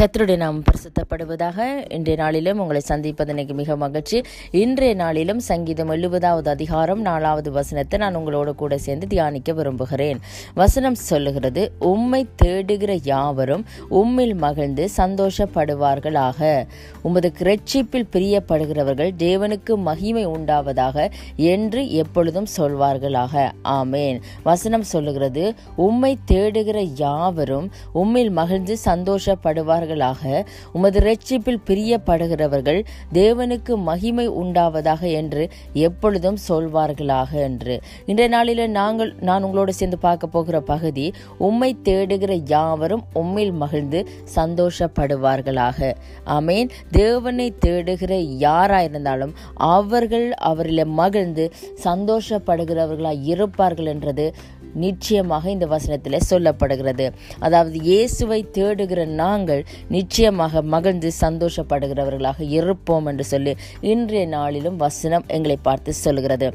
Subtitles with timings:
[0.00, 1.58] கத்தருடைய நாம் பிரசுத்தப்படுவதாக
[1.92, 4.22] இன்றைய நாளிலும் உங்களை சந்திப்பது எனக்கு மிக மகிழ்ச்சி.
[4.50, 10.20] இன்றைய நாளிலும் சங்கீதம் எழுபதாவது அதிகாரம் நாலாவது வசனத்தை நான் உங்களோட கூட சேர்ந்து தியானிக்க விரும்புகிறேன்.
[10.54, 16.66] வசனம் சொல்லுகிறது உம்மை தேடுகிற யாவரும் உம்மில் மகிழ்ந்து சந்தோஷப்படுவார்களாக.
[17.02, 23.50] உமது கிரட்சிப்பில் பிரியப்படுகிறவர்கள் தேவனுக்கு மகிமை உண்டாவதாக என்று எப்பொழுதும் சொல்வார்களாக.
[23.64, 24.20] ஆமேன்.
[24.42, 35.02] வசனம் சொல்லுகிறது உம்மை தேடுகிற யாவரும் உம்மில் மகிழ்ந்து சந்தோஷப்படுவார்கள் சந்தோஷப்படுவார்களாக உமது ரட்சிப்பில் பிரியப்படுகிறவர்கள் தேவனுக்கு மகிமை உண்டாவதாக
[35.12, 37.80] என்று எப்பொழுதும் சொல்வார்களாக என்று.
[38.06, 45.94] இன்றைய நாளில் நாங்கள் நான் உங்களோடு சேர்ந்து பார்க்க போகிற பகுதி உம்மை தேடுகிற யாவரும் உம்மில் மகிழ்ந்து சந்தோஷப்படுவார்களாக.
[46.26, 46.70] ஆமேன்.
[46.90, 51.52] தேவனை தேடுகிற யாராயிருந்தாலும் அவர்கள் அவரில் மகிழ்ந்து
[51.84, 54.34] சந்தோஷப்படுகிறவர்களாய் இருப்பார்கள் என்றது
[54.74, 57.10] நிச்சயமாக இந்த வசனத்தில் சொல்லப்படுகிறது.
[57.38, 65.92] அதாவது இயேசுவை தேடுகிற நாங்கள் நிச்சயமாக மகிழ்ந்து சந்தோஷப்படுகிறவர்களாக இருப்போம் என்று சொல்லி இன்றைய நாளிலும் வசனம் எங்களை பார்த்து
[65.94, 66.48] சொல்கிறது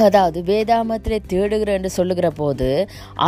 [0.00, 2.68] அதாவது வேதாமத்திலே தேடுகிற என்று சொல்லுகிற போது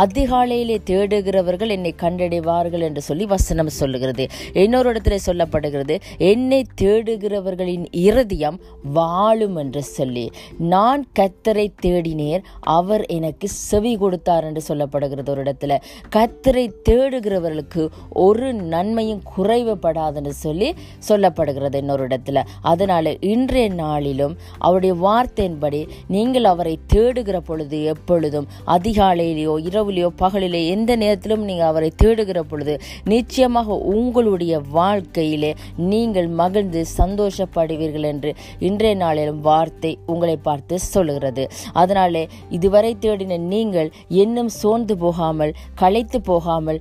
[0.03, 4.25] அதிகாலையிலே தேடுகிறவர்கள் என்னை கண்டடைவார்கள் என்று சொல்லி வசனம் சொல்லுகிறது.
[4.53, 8.57] இன்னொரு இடத்துல சொல்லப்படுகிறது என்னை தேடுகிறவர்களின் இருதயம்
[8.93, 10.25] வாழும் என்று சொல்லி.
[10.73, 12.43] நான் கத்தரை தேடினேர்
[12.77, 15.77] அவர் எனக்கு செவி கொடுத்தார் என்று சொல்லப்படுகிறது ஒரு இடத்துல.
[16.15, 17.83] கத்தரை தேடுகிறவர்களுக்கு
[18.27, 20.69] ஒரு நன்மையும் குறைவுபடாதுன்னு சொல்லி
[21.09, 22.39] சொல்லப்படுகிறது இன்னொரு இடத்துல.
[22.61, 30.91] அதனால இன்றைய நாளிலும் அவருடைய வார்த்தையின்படி நீங்கள் அவர் அவரை தேடுகிற பொழுது எப்பொழுதும் அதிகாலையிலேயோ இரவுலையோ பகலிலே எந்த
[30.95, 32.73] நேரத்திலும் நீங்கள் அவரை தேடுகிற பொழுது
[33.13, 35.51] நிச்சயமாக உங்களுடைய வாழ்க்கையிலே
[35.91, 38.31] நீங்கள் மகிழ்ந்து சந்தோஷப்படுவீர்கள் என்று
[38.67, 41.45] இன்றைய நாளிலும் வார்த்தை உங்களை பார்த்து சொல்லுகிறது.
[41.73, 42.23] அதனாலே
[42.57, 43.89] இதுவரை தேடின நீங்கள்
[44.23, 46.79] இன்னும் சோர்ந்து போகாமல் களைத்து போகாமல்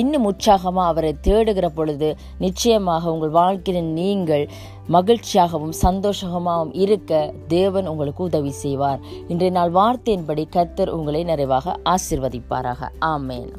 [0.00, 4.46] இன்னும் உற்சாகமாக அவரை தேடுகிற பொழுது நிச்சயமாக உங்கள் வாழ்க்கையில் நீங்கள்
[4.94, 7.12] மகிழ்ச்சியாகவும் சந்தோஷமாகவும் இருக்க
[7.48, 8.95] தேவன் உங்களுக்கு உதவி செய்வார்.
[9.28, 12.88] இன்றைய நாள் வார்த்தையின்படி கர்த்தர் உங்களை நிறைவாக ஆசிர்வதிப்பாராக.
[13.00, 13.52] ஆமேன்.